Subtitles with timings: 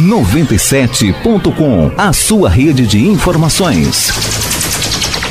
[0.00, 4.10] 97.com, a sua rede de informações.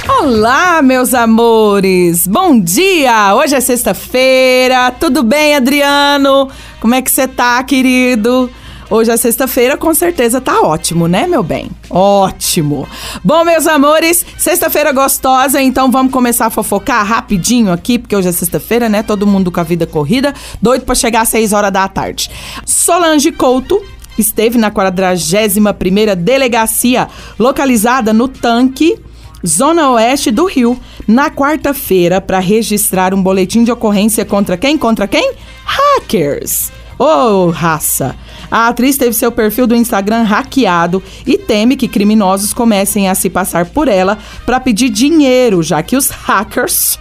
[0.08, 2.27] Olá, meus amores!
[2.27, 3.33] Bom dia!
[3.33, 4.92] Hoje é sexta-feira.
[4.92, 6.50] Tudo bem, Adriano?
[6.79, 8.47] Como é que você tá, querido?
[8.91, 11.72] Hoje é sexta-feira, com certeza tá ótimo, né, meu bem?
[11.90, 12.88] Ótimo!
[13.24, 18.32] Bom, meus amores, sexta-feira gostosa, então vamos começar a fofocar rapidinho aqui, porque hoje é
[18.32, 19.02] sexta-feira, né?
[19.02, 22.30] Todo mundo com a vida corrida, doido para chegar às 6 horas da tarde.
[22.66, 23.82] Solange Couto
[24.22, 28.98] esteve na 41ª Delegacia, localizada no Tanque,
[29.46, 34.77] Zona Oeste do Rio, na quarta-feira, para registrar um boletim de ocorrência contra quem?
[34.77, 35.34] Contra quem?
[35.63, 36.72] Hackers!
[36.98, 38.16] Ô, oh, raça!
[38.52, 43.30] A atriz teve seu perfil do Instagram hackeado e teme que criminosos comecem a se
[43.30, 46.99] passar por ela para pedir dinheiro, já que os hackers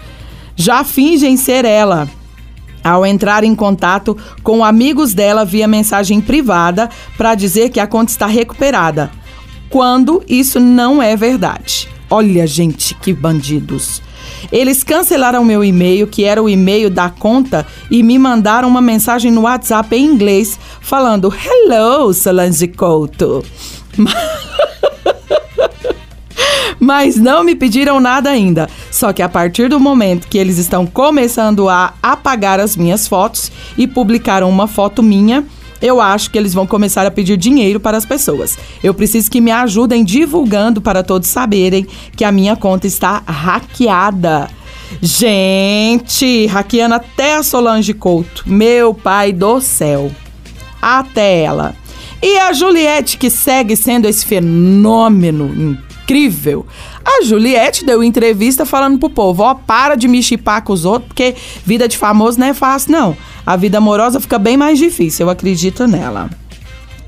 [0.55, 2.09] já fingem ser ela
[2.89, 8.11] ao entrar em contato com amigos dela via mensagem privada para dizer que a conta
[8.11, 9.11] está recuperada,
[9.69, 11.89] quando isso não é verdade.
[12.11, 14.01] Olha, gente, que bandidos.
[14.51, 19.31] Eles cancelaram meu e-mail, que era o e-mail da conta, e me mandaram uma mensagem
[19.31, 23.45] no WhatsApp em inglês falando: Hello, Solange Couto.
[26.89, 28.67] mas não me pediram nada ainda.
[28.91, 33.53] Só que a partir do momento que eles estão começando a apagar as minhas fotos
[33.77, 35.45] e publicaram uma foto minha,
[35.83, 38.57] eu acho que eles vão começar a pedir dinheiro para as pessoas.
[38.83, 41.87] Eu preciso que me ajudem divulgando para todos saberem
[42.17, 44.49] que a minha conta está hackeada.
[45.03, 48.45] Gente, hackeando até a Solange Couto.
[48.47, 50.11] Meu pai do céu.
[50.81, 51.77] Até ela.
[52.23, 56.67] E a Juliette, que segue sendo esse fenômeno incrível.
[57.05, 61.09] A Juliette deu entrevista falando pro povo: ó, para de me chipar com os outros,
[61.09, 63.17] porque vida de famoso não é fácil, não.
[63.45, 66.31] A vida amorosa fica bem mais difícil, eu acredito nela.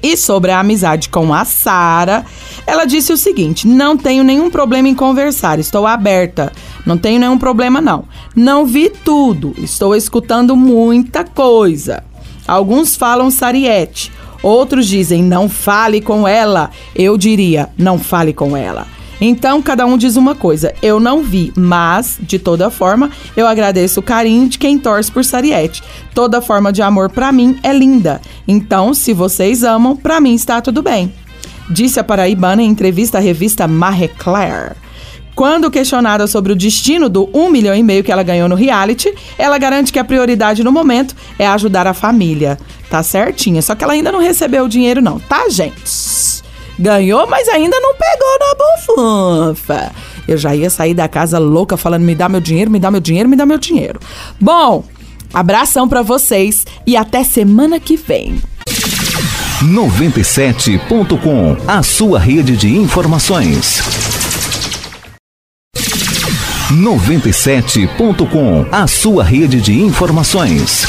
[0.03, 2.25] E sobre a amizade com a Sara,
[2.67, 6.53] ela disse o seguinte: não tenho nenhum problema em conversar, estou aberta.
[6.85, 8.05] Não tenho nenhum problema, não.
[8.35, 12.03] Não vi tudo, estou escutando muita coisa.
[12.49, 14.11] Alguns falam Sariette,
[14.43, 16.71] outros dizem não fale com ela.
[16.95, 18.87] Eu diria, não fale com ela.
[19.21, 20.75] Então, cada um diz uma coisa.
[20.83, 25.25] Eu não vi, mas, de toda forma, eu agradeço o carinho de quem torce por
[25.25, 25.83] Sariette.
[26.15, 28.21] Toda forma de amor para mim é linda.
[28.49, 31.13] Então, se vocês amam, para mim está tudo bem.
[31.69, 34.75] Disse a paraibana em entrevista à revista Marie Claire.
[35.35, 39.15] Quando questionada sobre o destino do 1 milhão e meio que ela ganhou no reality,
[39.39, 42.59] ela garante que a prioridade no momento é ajudar a família.
[42.91, 46.43] Tá certinha, só que ela ainda não recebeu o dinheiro não, tá, gente?
[46.79, 49.93] Ganhou, mas ainda não pegou na bufunfa.
[50.27, 53.01] Eu já ia sair da casa louca falando: me dá meu dinheiro, me dá meu
[53.01, 54.01] dinheiro, me dá meu dinheiro.
[54.41, 54.85] Bom,
[55.33, 58.41] abração para vocês e até semana que vem.
[59.63, 64.20] 97.com, a sua rede de informações.
[66.71, 70.87] 97.com, a sua rede de informações.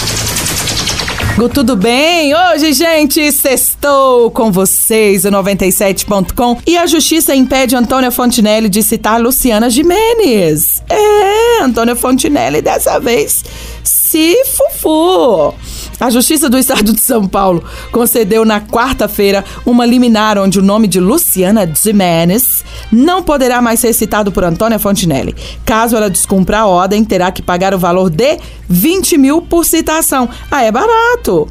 [1.51, 2.35] Tudo bem?
[2.35, 6.59] Hoje, gente, sextou com vocês, o 97.com.
[6.67, 10.83] E a justiça impede Antônia Fontinelli de citar Luciana Jimenez.
[10.87, 13.43] É, Antônia Fontinelli dessa vez
[13.83, 15.55] se fufu.
[16.01, 20.87] A Justiça do Estado de São Paulo concedeu na quarta-feira uma liminar onde o nome
[20.87, 25.35] de Luciana Jimenez não poderá mais ser citado por Antônia Fontinelli.
[25.63, 30.27] Caso ela descumpra a ordem, terá que pagar o valor de 20 mil por citação.
[30.49, 31.47] Ah, é barato.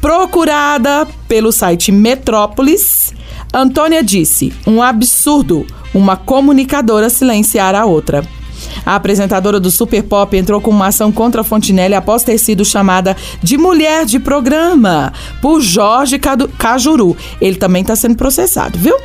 [0.00, 3.14] Procurada pelo site Metrópolis,
[3.54, 8.26] Antônia disse: um absurdo uma comunicadora silenciar a outra.
[8.84, 12.64] A apresentadora do Super Pop entrou com uma ação contra a Fontinelli após ter sido
[12.64, 16.18] chamada de mulher de programa por Jorge
[16.58, 17.16] Cajuru.
[17.40, 18.96] Ele também está sendo processado, viu?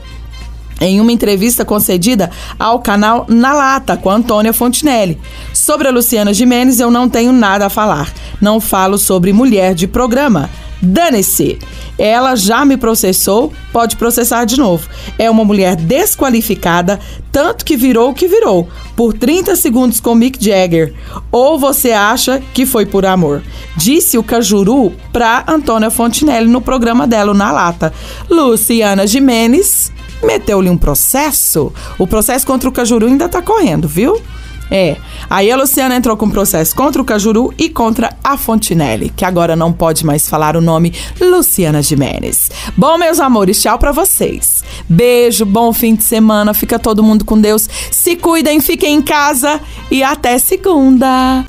[0.82, 5.20] em uma entrevista concedida ao canal Na Lata com Antônia Fontinelli.
[5.54, 8.12] Sobre a Luciana Jimenez, eu não tenho nada a falar.
[8.40, 10.50] Não falo sobre mulher de programa.
[10.82, 11.60] Dane-se!
[12.00, 14.88] Ela já me processou, pode processar de novo.
[15.18, 16.98] É uma mulher desqualificada,
[17.30, 20.94] tanto que virou o que virou, por 30 segundos com Mick Jagger.
[21.30, 23.44] Ou você acha que foi por amor?
[23.75, 27.94] Disse o Cajuru pra Antônia Fontinelli no programa dela, Na Lata.
[28.30, 29.92] Luciana Jimenez
[30.24, 31.74] meteu-lhe um processo.
[31.98, 34.22] O processo contra o Cajuru ainda tá correndo, viu?
[34.71, 34.98] É.
[35.30, 39.56] Aí a Luciana entrou com processo contra o Cajuru e contra a Fontinelli, que agora
[39.56, 42.51] não pode mais falar o nome Luciana Jimenez.
[42.77, 44.63] Bom, meus amores, tchau para vocês.
[44.88, 47.68] Beijo, bom fim de semana, fica todo mundo com Deus.
[47.92, 51.44] Se cuidem, fiquem em casa e até segunda.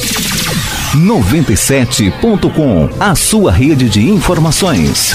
[0.94, 5.14] 97.com, a sua rede de informações.